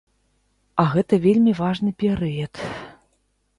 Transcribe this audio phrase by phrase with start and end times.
[0.83, 2.53] А гэта вельмі важны перыяд.